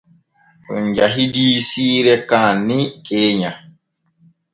On 0.73 0.85
jahidii 0.95 1.55
siire 1.67 2.15
kaanni 2.29 2.79
keenya. 3.05 3.51